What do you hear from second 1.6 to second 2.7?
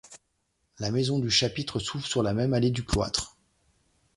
s'ouvre sur la même